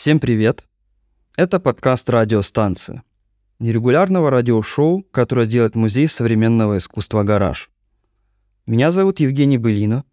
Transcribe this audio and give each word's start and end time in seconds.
Всем 0.00 0.18
привет! 0.18 0.64
Это 1.36 1.60
подкаст 1.60 2.08
«Радиостанция» 2.08 3.02
нерегулярного 3.58 4.30
радиошоу, 4.30 5.02
которое 5.02 5.46
делает 5.46 5.74
Музей 5.74 6.08
современного 6.08 6.78
искусства 6.78 7.22
«Гараж». 7.22 7.68
Меня 8.66 8.92
зовут 8.92 9.20
Евгений 9.20 9.58
Былина. 9.58 10.04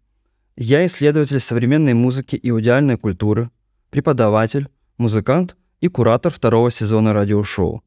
Я 0.56 0.84
исследователь 0.84 1.40
современной 1.40 1.94
музыки 1.94 2.36
и 2.36 2.50
аудиальной 2.50 2.98
культуры, 2.98 3.50
преподаватель, 3.88 4.68
музыкант 4.98 5.56
и 5.80 5.88
куратор 5.88 6.30
второго 6.30 6.70
сезона 6.70 7.14
радиошоу. 7.14 7.82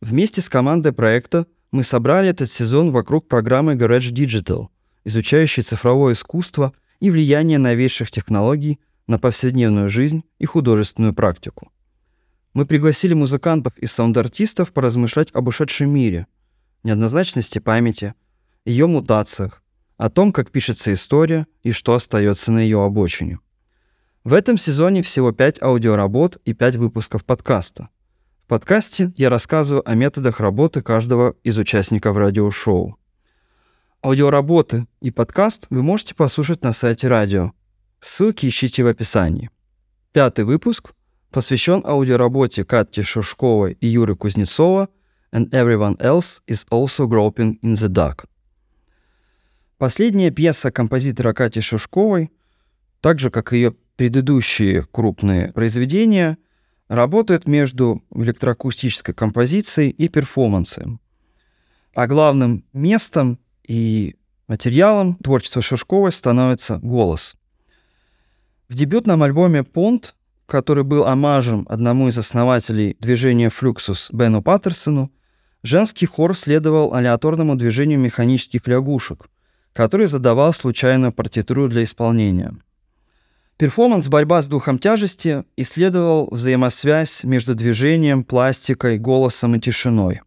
Вместе 0.00 0.40
с 0.40 0.48
командой 0.48 0.94
проекта 0.94 1.46
мы 1.72 1.84
собрали 1.84 2.30
этот 2.30 2.48
сезон 2.48 2.90
вокруг 2.90 3.28
программы 3.28 3.74
Garage 3.74 4.14
Digital, 4.14 4.68
изучающей 5.04 5.62
цифровое 5.62 6.14
искусство 6.14 6.72
и 7.00 7.10
влияние 7.10 7.58
новейших 7.58 8.10
технологий 8.10 8.78
на 9.08 9.18
повседневную 9.18 9.88
жизнь 9.88 10.22
и 10.38 10.44
художественную 10.46 11.14
практику. 11.14 11.72
Мы 12.54 12.66
пригласили 12.66 13.14
музыкантов 13.14 13.76
и 13.78 13.86
саунд-артистов 13.86 14.72
поразмышлять 14.72 15.30
об 15.32 15.48
ушедшем 15.48 15.90
мире, 15.90 16.26
неоднозначности 16.84 17.58
памяти, 17.58 18.14
ее 18.64 18.86
мутациях, 18.86 19.62
о 19.96 20.10
том, 20.10 20.32
как 20.32 20.50
пишется 20.50 20.92
история 20.92 21.46
и 21.62 21.72
что 21.72 21.94
остается 21.94 22.52
на 22.52 22.60
ее 22.60 22.84
обочине. 22.84 23.40
В 24.24 24.32
этом 24.34 24.58
сезоне 24.58 25.02
всего 25.02 25.32
5 25.32 25.62
аудиоработ 25.62 26.36
и 26.44 26.52
5 26.52 26.76
выпусков 26.76 27.24
подкаста. 27.24 27.88
В 28.44 28.48
подкасте 28.48 29.12
я 29.16 29.30
рассказываю 29.30 29.88
о 29.88 29.94
методах 29.94 30.40
работы 30.40 30.82
каждого 30.82 31.34
из 31.42 31.56
участников 31.58 32.16
радиошоу. 32.16 32.98
Аудиоработы 34.02 34.86
и 35.00 35.10
подкаст 35.10 35.66
вы 35.70 35.82
можете 35.82 36.14
послушать 36.14 36.62
на 36.62 36.72
сайте 36.72 37.08
радио 37.08 37.52
Ссылки 38.00 38.46
ищите 38.46 38.84
в 38.84 38.86
описании. 38.86 39.50
Пятый 40.12 40.44
выпуск 40.44 40.92
посвящен 41.30 41.82
аудиоработе 41.84 42.64
Кати 42.64 43.02
Шушковой 43.02 43.76
и 43.80 43.88
Юры 43.88 44.14
Кузнецова 44.14 44.88
«And 45.32 45.50
everyone 45.50 45.96
else 45.98 46.40
is 46.46 46.64
also 46.70 47.06
groping 47.06 47.58
in 47.60 47.74
the 47.74 47.88
dark». 47.88 48.24
Последняя 49.78 50.30
пьеса 50.30 50.70
композитора 50.70 51.32
Кати 51.32 51.60
Шушковой, 51.60 52.30
так 53.00 53.18
же, 53.18 53.30
как 53.30 53.52
ее 53.52 53.74
предыдущие 53.96 54.86
крупные 54.90 55.52
произведения, 55.52 56.38
работает 56.88 57.46
между 57.46 58.02
электроакустической 58.14 59.14
композицией 59.14 59.90
и 59.90 60.08
перформансом. 60.08 61.00
А 61.94 62.06
главным 62.06 62.64
местом 62.72 63.38
и 63.66 64.16
материалом 64.46 65.16
творчества 65.16 65.62
Шушковой 65.62 66.12
становится 66.12 66.78
голос. 66.78 67.34
В 68.68 68.74
дебютном 68.74 69.22
альбоме 69.22 69.64
«Понт», 69.64 70.14
который 70.44 70.84
был 70.84 71.06
омажем 71.06 71.66
одному 71.70 72.08
из 72.08 72.18
основателей 72.18 72.96
движения 73.00 73.48
«Флюксус» 73.48 74.10
Бену 74.12 74.42
Паттерсону, 74.42 75.10
женский 75.62 76.04
хор 76.04 76.36
следовал 76.36 76.92
алиаторному 76.92 77.56
движению 77.56 77.98
механических 77.98 78.66
лягушек, 78.66 79.30
который 79.72 80.06
задавал 80.06 80.52
случайную 80.52 81.12
партитуру 81.12 81.68
для 81.68 81.82
исполнения. 81.82 82.58
Перформанс 83.56 84.08
«Борьба 84.08 84.42
с 84.42 84.48
духом 84.48 84.78
тяжести» 84.78 85.44
исследовал 85.56 86.28
взаимосвязь 86.30 87.24
между 87.24 87.54
движением, 87.54 88.22
пластикой, 88.22 88.98
голосом 88.98 89.54
и 89.54 89.60
тишиной. 89.60 90.20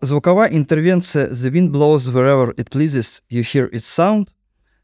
Звуковая 0.00 0.50
интервенция 0.50 1.28
«The 1.30 1.50
wind 1.50 1.70
blows 1.70 2.12
wherever 2.12 2.54
it 2.54 2.70
pleases, 2.70 3.22
you 3.28 3.42
hear 3.42 3.68
its 3.72 3.86
sound» 3.86 4.28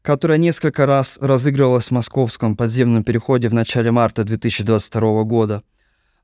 которая 0.09 0.39
несколько 0.39 0.87
раз 0.87 1.19
разыгрывалась 1.21 1.89
в 1.89 1.91
московском 1.91 2.55
подземном 2.55 3.03
переходе 3.03 3.47
в 3.47 3.53
начале 3.53 3.91
марта 3.91 4.23
2022 4.23 5.23
года, 5.23 5.61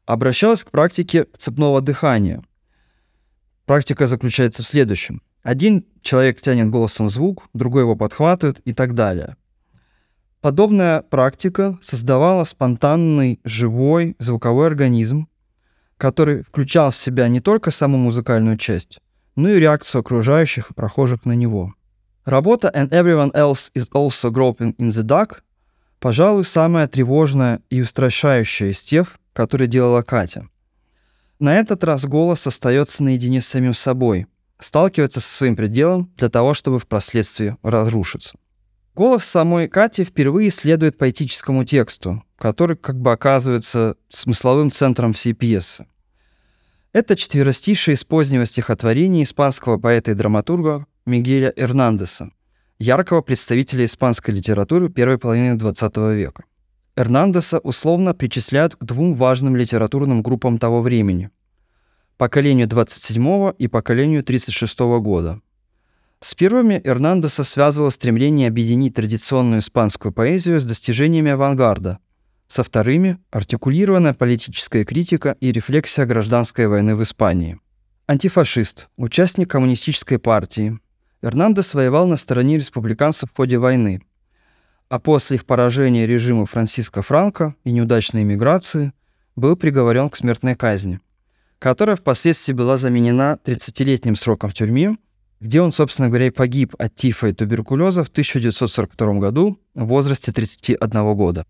обращалась 0.07 0.63
к 0.63 0.71
практике 0.71 1.27
цепного 1.37 1.81
дыхания. 1.81 2.43
Практика 3.67 4.07
заключается 4.07 4.63
в 4.63 4.65
следующем. 4.65 5.21
Один 5.43 5.85
человек 6.01 6.41
тянет 6.41 6.71
голосом 6.71 7.11
звук, 7.11 7.47
другой 7.53 7.83
его 7.83 7.95
подхватывает 7.95 8.57
и 8.65 8.73
так 8.73 8.95
далее. 8.95 9.35
Подобная 10.41 11.03
практика 11.03 11.77
создавала 11.83 12.43
спонтанный, 12.43 13.39
живой 13.43 14.15
звуковой 14.17 14.65
организм, 14.65 15.27
который 15.97 16.41
включал 16.41 16.89
в 16.89 16.95
себя 16.95 17.27
не 17.27 17.39
только 17.39 17.69
саму 17.69 17.99
музыкальную 17.99 18.57
часть, 18.57 18.99
но 19.35 19.47
и 19.47 19.59
реакцию 19.59 19.99
окружающих 19.99 20.71
и 20.71 20.73
прохожих 20.73 21.25
на 21.25 21.33
него– 21.33 21.75
Работа 22.25 22.71
«And 22.73 22.89
everyone 22.89 23.31
else 23.33 23.71
is 23.75 23.87
also 23.93 24.31
groping 24.31 24.75
in 24.77 24.89
the 24.89 25.03
dark» 25.03 25.43
пожалуй, 25.99 26.45
самая 26.45 26.87
тревожная 26.87 27.61
и 27.69 27.81
устрашающая 27.81 28.69
из 28.69 28.83
тех, 28.83 29.17
которые 29.33 29.67
делала 29.67 30.03
Катя. 30.03 30.47
На 31.39 31.55
этот 31.55 31.83
раз 31.83 32.05
голос 32.05 32.45
остается 32.45 33.03
наедине 33.03 33.41
с 33.41 33.47
самим 33.47 33.73
собой, 33.73 34.27
сталкивается 34.59 35.19
со 35.19 35.35
своим 35.35 35.55
пределом 35.55 36.11
для 36.17 36.29
того, 36.29 36.53
чтобы 36.53 36.79
впоследствии 36.79 37.57
разрушиться. 37.63 38.37
Голос 38.93 39.25
самой 39.25 39.67
Кати 39.67 40.03
впервые 40.03 40.51
следует 40.51 40.97
поэтическому 40.97 41.65
тексту, 41.65 42.23
который 42.37 42.77
как 42.77 42.99
бы 43.01 43.11
оказывается 43.11 43.97
смысловым 44.09 44.71
центром 44.71 45.13
всей 45.13 45.33
пьесы. 45.33 45.87
Это 46.93 47.15
четверостишее 47.15 47.95
из 47.95 48.05
позднего 48.05 48.45
стихотворения 48.45 49.23
испанского 49.23 49.77
поэта 49.77 50.11
и 50.11 50.13
драматурга 50.13 50.85
Мигеля 51.07 51.53
Эрнандеса, 51.55 52.31
яркого 52.79 53.21
представителя 53.21 53.85
испанской 53.85 54.33
литературы 54.33 54.89
первой 54.89 55.19
половины 55.19 55.55
XX 55.55 56.15
века. 56.15 56.45
Эрнандеса 56.95 57.59
условно 57.59 58.15
причисляют 58.15 58.75
к 58.75 58.83
двум 58.83 59.13
важным 59.13 59.55
литературным 59.55 60.23
группам 60.23 60.57
того 60.57 60.81
времени– 60.81 61.29
поколению 62.17 62.67
27 62.67 63.53
и 63.59 63.67
поколению 63.67 64.23
36 64.23 64.79
года. 64.99 65.41
С 66.21 66.33
первыми 66.33 66.81
Эрнандеса 66.83 67.43
связывало 67.43 67.91
стремление 67.91 68.47
объединить 68.47 68.95
традиционную 68.95 69.59
испанскую 69.59 70.11
поэзию 70.11 70.59
с 70.59 70.63
достижениями 70.63 71.29
авангарда, 71.29 71.99
со 72.47 72.63
вторыми– 72.63 73.19
артикулированная 73.29 74.15
политическая 74.15 74.83
критика 74.83 75.37
и 75.39 75.51
рефлексия 75.51 76.07
гражданской 76.07 76.65
войны 76.65 76.95
в 76.95 77.03
Испании. 77.03 77.59
Антифашист, 78.07 78.89
участник 78.97 79.51
коммунистической 79.51 80.17
партии, 80.17 80.79
Эрнандес 81.21 81.73
воевал 81.73 82.07
на 82.07 82.17
стороне 82.17 82.57
республиканцев 82.57 83.31
в 83.31 83.35
ходе 83.35 83.57
войны, 83.57 84.01
а 84.89 84.99
после 84.99 85.37
их 85.37 85.45
поражения 85.45 86.05
режима 86.05 86.45
Франциско 86.45 87.01
Франко 87.01 87.55
и 87.63 87.71
неудачной 87.71 88.23
эмиграции 88.23 88.93
был 89.35 89.55
приговорен 89.55 90.09
к 90.09 90.15
смертной 90.15 90.55
казни, 90.55 90.99
которая 91.59 91.95
впоследствии 91.95 92.53
была 92.53 92.77
заменена 92.77 93.39
30-летним 93.43 94.15
сроком 94.15 94.49
в 94.49 94.53
тюрьме, 94.53 94.97
где 95.39 95.61
он, 95.61 95.71
собственно 95.71 96.09
говоря, 96.09 96.31
погиб 96.31 96.75
от 96.77 96.95
тифа 96.95 97.27
и 97.27 97.33
туберкулеза 97.33 98.03
в 98.03 98.07
1942 98.07 99.13
году 99.15 99.59
в 99.73 99.85
возрасте 99.85 100.31
31 100.31 101.15
года. 101.15 101.45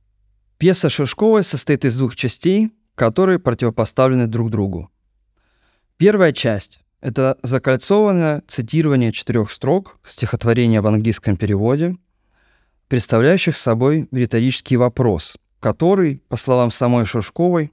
Пьеса 0.58 0.90
Шишковой 0.90 1.44
состоит 1.44 1.86
из 1.86 1.98
двух 1.98 2.16
частей, 2.16 2.72
которые 2.96 3.40
противопоставлены 3.40 4.28
друг 4.28 4.50
другу. 4.50 4.90
Первая 5.98 6.32
часть 6.32 6.80
это 7.02 7.38
закольцованное 7.44 8.42
цитирование 8.48 9.12
четырех 9.12 9.52
строк 9.52 10.00
стихотворения 10.06 10.82
в 10.82 10.88
английском 10.88 11.38
переводе, 11.38 11.98
представляющих 12.88 13.58
собой 13.58 14.08
риторический 14.12 14.78
вопрос, 14.78 15.38
который, 15.60 16.22
по 16.30 16.38
словам 16.38 16.72
самой 16.72 17.06
Шушковой, 17.06 17.72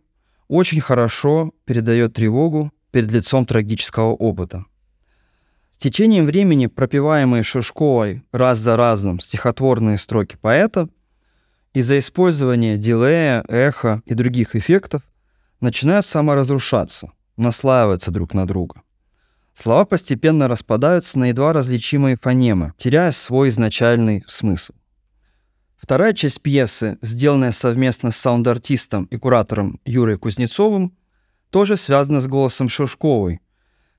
очень 0.48 0.80
хорошо 0.80 1.52
передает 1.64 2.14
тревогу 2.14 2.72
перед 2.90 3.10
лицом 3.10 3.46
трагического 3.46 4.12
опыта. 4.12 4.66
С 5.70 5.78
течением 5.78 6.26
времени 6.26 6.66
пропеваемые 6.66 7.42
Шушковой 7.42 8.22
раз 8.32 8.58
за 8.58 8.76
разом 8.76 9.18
стихотворные 9.18 9.98
строки 9.98 10.36
поэта 10.36 10.88
из-за 11.72 11.98
использования 11.98 12.76
дилея, 12.76 13.44
эха 13.48 14.02
и 14.04 14.14
других 14.14 14.54
эффектов 14.56 15.02
начинают 15.60 16.04
саморазрушаться, 16.04 17.12
наслаиваться 17.36 18.10
друг 18.10 18.34
на 18.34 18.46
друга– 18.46 18.81
Слова 19.54 19.84
постепенно 19.84 20.48
распадаются 20.48 21.18
на 21.18 21.26
едва 21.26 21.52
различимые 21.52 22.16
фонемы, 22.20 22.72
теряя 22.76 23.10
свой 23.10 23.50
изначальный 23.50 24.24
смысл. 24.26 24.72
Вторая 25.76 26.14
часть 26.14 26.40
пьесы, 26.40 26.96
сделанная 27.02 27.52
совместно 27.52 28.12
с 28.12 28.16
саунд-артистом 28.16 29.04
и 29.04 29.16
куратором 29.16 29.80
Юрой 29.84 30.16
Кузнецовым, 30.16 30.96
тоже 31.50 31.76
связана 31.76 32.20
с 32.20 32.26
голосом 32.26 32.68
Шушковой, 32.68 33.40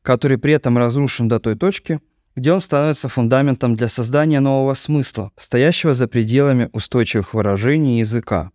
который 0.01 0.37
при 0.37 0.53
этом 0.53 0.77
разрушен 0.77 1.27
до 1.27 1.39
той 1.39 1.55
точки, 1.55 1.99
где 2.35 2.51
он 2.51 2.61
становится 2.61 3.09
фундаментом 3.09 3.75
для 3.75 3.89
создания 3.89 4.39
нового 4.39 4.73
смысла, 4.73 5.31
стоящего 5.37 5.93
за 5.93 6.07
пределами 6.07 6.69
устойчивых 6.73 7.35
выражений 7.35 7.99
языка. 7.99 8.51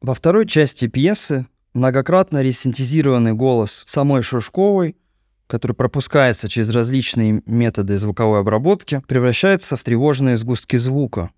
Во 0.00 0.14
второй 0.14 0.46
части 0.46 0.86
пьесы 0.86 1.46
многократно 1.74 2.40
ресинтезированный 2.42 3.34
голос 3.34 3.82
самой 3.86 4.22
Шушковой– 4.22 4.96
который 5.46 5.72
пропускается 5.72 6.48
через 6.48 6.70
различные 6.70 7.42
методы 7.46 7.98
звуковой 7.98 8.40
обработки, 8.40 9.02
превращается 9.06 9.76
в 9.76 9.82
тревожные 9.82 10.36
сгустки 10.36 10.76
звука. 10.76 11.30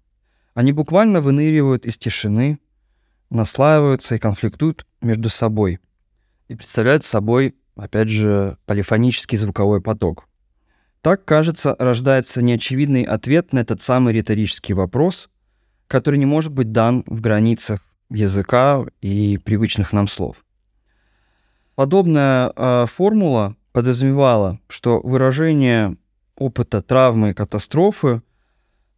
Они 0.55 0.73
буквально 0.73 1.21
выныривают 1.21 1.85
из 1.85 1.99
тишины, 1.99 2.59
наслаиваются 3.31 4.15
и 4.15 4.19
конфликтуют 4.19 4.87
между 5.01 5.29
собой 5.29 5.79
и 6.49 6.55
представляют 6.55 7.05
собой, 7.05 7.55
опять 7.77 8.09
же, 8.09 8.57
полифонический 8.65 9.37
звуковой 9.37 9.83
поток. 9.83 10.27
Так, 11.03 11.25
кажется, 11.25 11.77
рождается 11.79 12.43
неочевидный 12.43 13.03
ответ 13.03 13.53
на 13.53 13.61
этот 13.61 13.83
самый 13.83 14.15
риторический 14.15 14.73
вопрос, 14.73 15.29
который 15.87 16.19
не 16.19 16.27
может 16.27 16.53
быть 16.53 16.73
дан 16.73 17.05
в 17.07 17.21
границах 17.21 17.81
языка 18.11 18.85
и 19.01 19.39
привычных 19.39 19.93
нам 19.93 20.09
слов. 20.09 20.45
Подобная 21.75 22.53
э, 22.57 22.87
формула 22.87 23.55
подразумевала, 23.73 24.61
что 24.69 25.01
выражение 25.01 25.97
опыта 26.37 26.83
травмы 26.83 27.31
и 27.31 27.35
катастрофы, 27.35 28.23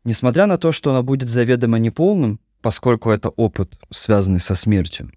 несмотря 0.04 0.46
на 0.46 0.56
то, 0.56 0.72
что 0.72 0.90
оно 0.90 1.02
будет 1.02 1.28
заведомо 1.28 1.78
неполным, 1.78 2.40
поскольку 2.62 3.10
это 3.10 3.30
опыт, 3.30 3.78
связанный 3.90 4.40
со 4.40 4.54
смертью, 4.54 5.10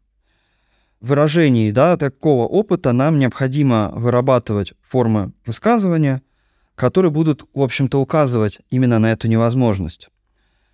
выражений 1.02 1.72
да, 1.72 1.98
такого 1.98 2.48
опыта 2.48 2.94
нам 2.94 3.20
необходимо 3.20 3.92
вырабатывать 3.94 4.74
формы 4.82 5.34
высказывания, 5.46 6.22
которые 6.76 7.12
будут, 7.12 7.46
в 7.54 7.62
общем-то, 7.62 8.00
указывать 8.00 8.60
именно 8.70 9.00
на 9.00 9.12
эту 9.12 9.28
невозможность 9.28 10.10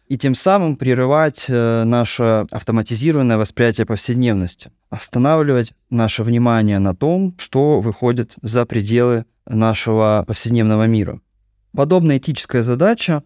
и 0.10 0.18
тем 0.18 0.34
самым 0.34 0.76
прерывать 0.76 1.46
э, 1.48 1.84
наше 1.84 2.48
автоматизированное 2.50 3.38
восприятие 3.38 3.86
повседневности, 3.86 4.72
останавливать 4.90 5.74
наше 5.92 6.24
внимание 6.24 6.80
на 6.80 6.96
том, 6.96 7.36
что 7.38 7.80
выходит 7.80 8.36
за 8.42 8.66
пределы 8.66 9.26
нашего 9.46 10.26
повседневного 10.28 10.88
мира. 10.88 11.22
Подобная 11.74 12.18
этическая 12.18 12.64
задача 12.64 13.24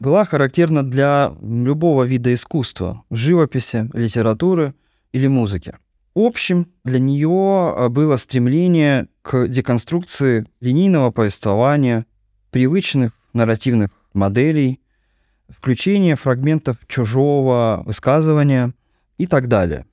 была 0.00 0.26
характерна 0.26 0.82
для 0.82 1.32
любого 1.42 2.04
вида 2.04 2.32
искусства– 2.34 3.04
живописи, 3.10 3.90
литературы 3.94 4.74
или 5.12 5.26
музыки. 5.28 5.78
Общим 6.14 6.68
для 6.84 6.98
нее 6.98 7.74
э, 7.74 7.88
было 7.88 8.18
стремление 8.18 9.08
к 9.22 9.48
деконструкции 9.48 10.44
линейного 10.60 11.10
повествования, 11.10 12.04
привычных 12.50 13.12
нарративных 13.32 13.88
моделей– 14.12 14.78
включение 15.48 16.16
фрагментов 16.16 16.76
чужого 16.86 17.82
высказывания 17.84 18.72
и 19.16 19.26
так 19.26 19.48
далее. 19.48 19.86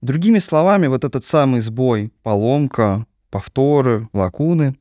Другими 0.00 0.38
словами, 0.38 0.86
вот 0.86 1.04
этот 1.04 1.24
самый 1.24 1.60
сбой, 1.60 2.12
поломка, 2.22 3.06
повторы, 3.30 4.08
лакуны 4.12 4.76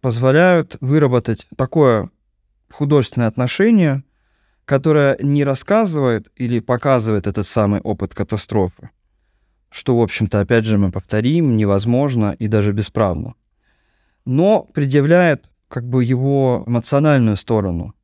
позволяют 0.00 0.76
выработать 0.80 1.46
такое 1.56 2.10
художественное 2.70 3.28
отношение, 3.28 4.04
которое 4.64 5.16
не 5.20 5.44
рассказывает 5.44 6.30
или 6.36 6.60
показывает 6.60 7.26
этот 7.26 7.46
самый 7.46 7.80
опыт 7.80 8.14
катастрофы, 8.14 8.90
что, 9.70 9.98
в 9.98 10.02
общем-то, 10.02 10.40
опять 10.40 10.64
же, 10.64 10.78
мы 10.78 10.92
повторим, 10.92 11.56
невозможно 11.56 12.36
и 12.38 12.46
даже 12.46 12.72
бесправно, 12.72 13.34
но 14.24 14.62
предъявляет 14.62 15.50
как 15.68 15.88
бы 15.88 16.04
его 16.04 16.64
эмоциональную 16.66 17.36
сторону– 17.36 17.94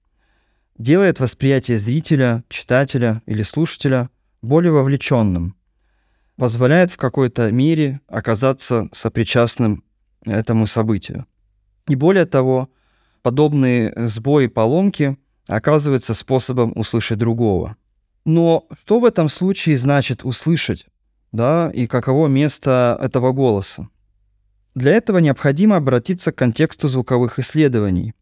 делает 0.79 1.21
восприятие 1.21 1.79
зрителя, 1.79 2.45
читателя 2.49 3.23
или 3.27 3.43
слушателя 3.43 4.11
более 4.43 4.73
вовлеченным, 4.73 5.57
позволяет 6.37 6.91
в 6.91 6.97
какой-то 6.97 7.51
мере 7.51 8.01
оказаться 8.09 8.89
сопричастным 8.93 9.85
этому 10.25 10.67
событию. 10.67 11.27
И 11.89 11.95
более 11.95 12.27
того, 12.27 12.69
подобные 13.23 13.93
сбои, 13.97 14.47
поломки 14.47 15.17
оказываются 15.47 16.15
способом 16.15 16.73
услышать 16.77 17.19
другого. 17.19 17.77
Но 18.25 18.67
что 18.83 18.99
в 18.99 19.05
этом 19.05 19.29
случае 19.29 19.79
значит 19.79 20.25
услышать, 20.25 20.87
да, 21.33 21.71
и 21.73 21.87
каково 21.87 22.27
место 22.27 22.99
этого 23.01 23.33
голоса? 23.33 23.89
Для 24.75 24.93
этого 24.93 25.19
необходимо 25.19 25.77
обратиться 25.77 26.33
к 26.33 26.37
контексту 26.37 26.89
звуковых 26.89 27.39
исследований, 27.39 28.15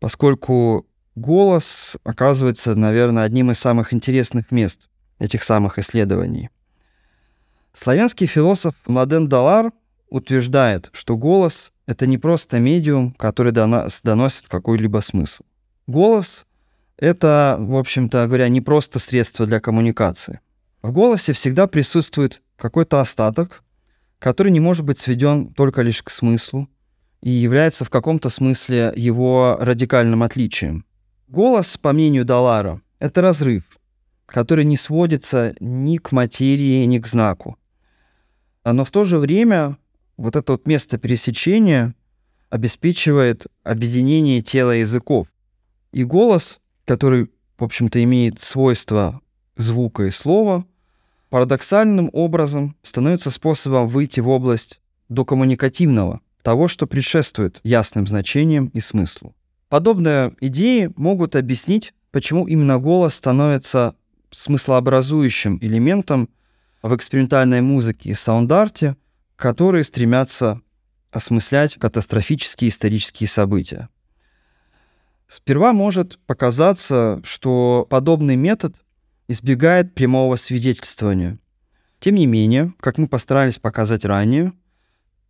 поскольку 0.00 0.86
голос 1.14 1.96
оказывается, 2.04 2.74
наверное, 2.74 3.24
одним 3.24 3.50
из 3.50 3.58
самых 3.58 3.92
интересных 3.92 4.50
мест 4.50 4.88
этих 5.18 5.44
самых 5.44 5.78
исследований. 5.78 6.50
Славянский 7.72 8.26
философ 8.26 8.74
Младен 8.86 9.28
Далар 9.28 9.72
утверждает, 10.10 10.90
что 10.92 11.16
голос— 11.16 11.72
это 11.86 12.06
не 12.06 12.18
просто 12.18 12.58
медиум, 12.58 13.12
который 13.12 13.52
доносит 13.52 14.48
какой-либо 14.48 14.98
смысл. 14.98 15.44
Голос— 15.86 16.46
это, 16.98 17.56
в 17.58 17.76
общем-то 17.76 18.26
говоря, 18.26 18.48
не 18.48 18.60
просто 18.60 18.98
средство 18.98 19.46
для 19.46 19.60
коммуникации. 19.60 20.40
В 20.82 20.92
голосе 20.92 21.32
всегда 21.32 21.66
присутствует 21.66 22.42
какой-то 22.56 23.00
остаток, 23.00 23.62
который 24.18 24.52
не 24.52 24.60
может 24.60 24.84
быть 24.84 24.98
сведен 24.98 25.52
только 25.54 25.82
лишь 25.82 26.02
к 26.02 26.10
смыслу 26.10 26.68
и 27.22 27.30
является 27.30 27.84
в 27.84 27.90
каком-то 27.90 28.28
смысле 28.28 28.92
его 28.96 29.56
радикальным 29.60 30.22
отличием. 30.22 30.84
Голос, 31.32 31.78
по 31.78 31.94
мнению 31.94 32.26
Далара, 32.26 32.82
это 32.98 33.22
разрыв, 33.22 33.62
который 34.26 34.66
не 34.66 34.76
сводится 34.76 35.54
ни 35.60 35.96
к 35.96 36.12
материи, 36.12 36.84
ни 36.84 36.98
к 36.98 37.06
знаку. 37.06 37.56
Но 38.66 38.84
в 38.84 38.90
то 38.90 39.04
же 39.04 39.16
время 39.16 39.78
вот 40.18 40.36
это 40.36 40.52
вот 40.52 40.66
место 40.66 40.98
пересечения 40.98 41.94
обеспечивает 42.50 43.46
объединение 43.62 44.42
тела 44.42 44.72
языков. 44.72 45.26
И 45.90 46.04
голос, 46.04 46.60
который, 46.84 47.30
в 47.56 47.64
общем-то, 47.64 48.04
имеет 48.04 48.42
свойства 48.42 49.22
звука 49.56 50.02
и 50.02 50.10
слова, 50.10 50.66
парадоксальным 51.30 52.10
образом 52.12 52.76
становится 52.82 53.30
способом 53.30 53.88
выйти 53.88 54.20
в 54.20 54.28
область 54.28 54.82
докоммуникативного, 55.08 56.20
того, 56.42 56.68
что 56.68 56.86
предшествует 56.86 57.58
ясным 57.64 58.06
значениям 58.06 58.66
и 58.74 58.80
смыслу. 58.80 59.34
Подобные 59.72 60.34
идеи 60.42 60.90
могут 60.96 61.34
объяснить, 61.34 61.94
почему 62.10 62.46
именно 62.46 62.78
голос 62.78 63.14
становится 63.14 63.96
смыслообразующим 64.30 65.56
элементом 65.62 66.28
в 66.82 66.94
экспериментальной 66.94 67.62
музыке 67.62 68.10
и 68.10 68.12
саунд-арте, 68.12 68.98
которые 69.34 69.84
стремятся 69.84 70.60
осмыслять 71.10 71.76
катастрофические 71.76 72.68
исторические 72.68 73.30
события. 73.30 73.88
Сперва 75.26 75.72
может 75.72 76.18
показаться, 76.26 77.22
что 77.24 77.86
подобный 77.88 78.36
метод 78.36 78.76
избегает 79.26 79.94
прямого 79.94 80.36
свидетельствования. 80.36 81.38
Тем 81.98 82.16
не 82.16 82.26
менее, 82.26 82.74
как 82.78 82.98
мы 82.98 83.08
постарались 83.08 83.58
показать 83.58 84.04
ранее, 84.04 84.52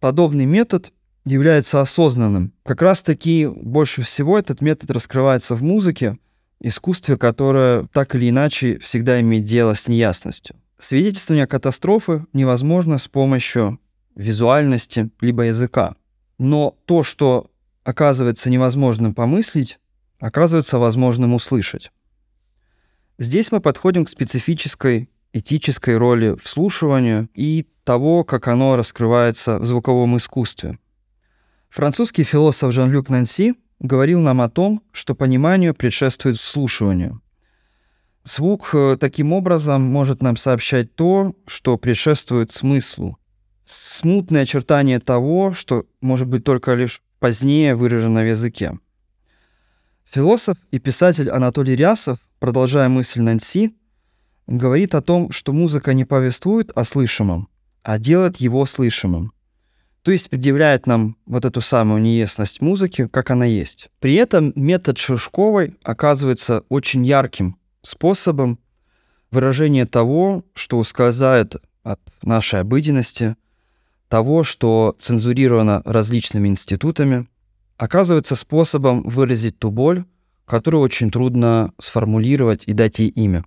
подобный 0.00 0.46
метод 0.46 0.92
является 1.24 1.80
осознанным. 1.80 2.52
Как 2.64 2.82
раз-таки 2.82 3.46
больше 3.46 4.02
всего 4.02 4.38
этот 4.38 4.60
метод 4.60 4.90
раскрывается 4.90 5.54
в 5.54 5.62
музыке, 5.62 6.18
искусстве, 6.60 7.16
которое 7.16 7.86
так 7.92 8.14
или 8.14 8.30
иначе 8.30 8.78
всегда 8.78 9.20
имеет 9.20 9.44
дело 9.44 9.74
с 9.74 9.88
неясностью. 9.88 10.56
Свидетельствование 10.78 11.46
катастрофы 11.46 12.26
невозможно 12.32 12.98
с 12.98 13.08
помощью 13.08 13.78
визуальности 14.14 15.10
либо 15.20 15.44
языка. 15.44 15.94
Но 16.38 16.76
то, 16.86 17.02
что 17.02 17.50
оказывается 17.84 18.50
невозможным 18.50 19.14
помыслить, 19.14 19.78
оказывается 20.18 20.78
возможным 20.78 21.34
услышать. 21.34 21.90
Здесь 23.18 23.52
мы 23.52 23.60
подходим 23.60 24.04
к 24.04 24.08
специфической 24.08 25.08
этической 25.32 25.96
роли 25.96 26.36
вслушивания 26.42 27.28
и 27.34 27.66
того, 27.84 28.24
как 28.24 28.48
оно 28.48 28.76
раскрывается 28.76 29.58
в 29.58 29.64
звуковом 29.64 30.16
искусстве. 30.16 30.78
Французский 31.72 32.22
философ 32.22 32.70
Жан-Люк 32.70 33.08
Нанси 33.08 33.54
говорил 33.80 34.20
нам 34.20 34.42
о 34.42 34.50
том, 34.50 34.82
что 34.92 35.14
пониманию 35.14 35.74
предшествует 35.74 36.36
вслушиванию. 36.36 37.22
Звук 38.24 38.74
э, 38.74 38.98
таким 39.00 39.32
образом 39.32 39.80
может 39.80 40.20
нам 40.20 40.36
сообщать 40.36 40.94
то, 40.94 41.34
что 41.46 41.78
предшествует 41.78 42.50
смыслу. 42.50 43.16
Смутное 43.64 44.42
очертание 44.42 45.00
того, 45.00 45.54
что 45.54 45.86
может 46.02 46.28
быть 46.28 46.44
только 46.44 46.74
лишь 46.74 47.00
позднее 47.18 47.74
выражено 47.74 48.20
в 48.20 48.28
языке. 48.28 48.78
Философ 50.10 50.58
и 50.72 50.78
писатель 50.78 51.30
Анатолий 51.30 51.74
Рясов, 51.74 52.18
продолжая 52.38 52.90
мысль 52.90 53.22
Нанси, 53.22 53.74
говорит 54.46 54.94
о 54.94 55.00
том, 55.00 55.32
что 55.32 55.54
музыка 55.54 55.94
не 55.94 56.04
повествует 56.04 56.70
о 56.74 56.84
слышимом, 56.84 57.48
а 57.82 57.98
делает 57.98 58.36
его 58.36 58.66
слышимым 58.66 59.32
то 60.02 60.10
есть 60.10 60.30
предъявляет 60.30 60.86
нам 60.86 61.16
вот 61.26 61.44
эту 61.44 61.60
самую 61.60 62.02
неясность 62.02 62.60
музыки, 62.60 63.06
как 63.06 63.30
она 63.30 63.44
есть. 63.44 63.88
При 64.00 64.14
этом 64.14 64.52
метод 64.56 64.98
Шишковой 64.98 65.76
оказывается 65.82 66.64
очень 66.68 67.06
ярким 67.06 67.56
способом 67.82 68.58
выражения 69.30 69.86
того, 69.86 70.44
что 70.54 70.78
ускользает 70.78 71.56
от 71.84 72.00
нашей 72.22 72.60
обыденности, 72.60 73.36
того, 74.08 74.42
что 74.42 74.96
цензурировано 74.98 75.82
различными 75.84 76.48
институтами, 76.48 77.28
оказывается 77.76 78.36
способом 78.36 79.02
выразить 79.04 79.58
ту 79.58 79.70
боль, 79.70 80.04
которую 80.44 80.82
очень 80.82 81.10
трудно 81.10 81.72
сформулировать 81.80 82.64
и 82.66 82.72
дать 82.72 82.98
ей 82.98 83.08
имя. 83.08 83.44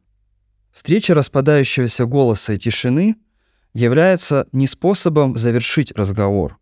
Встреча 0.74 1.14
распадающегося 1.14 2.06
голоса 2.06 2.54
и 2.54 2.58
тишины 2.58 3.16
является 3.76 4.48
не 4.54 4.68
способом 4.68 5.36
завершить 5.36 5.92
разговор, 5.92 6.58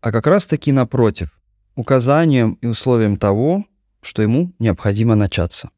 а 0.00 0.12
как 0.12 0.26
раз-таки 0.26 0.70
напротив, 0.70 1.28
указанием 1.74 2.52
и 2.62 2.66
условием 2.66 3.16
того, 3.16 3.64
что 4.00 4.22
ему 4.22 4.54
необходимо 4.60 5.16
начаться. 5.16 5.70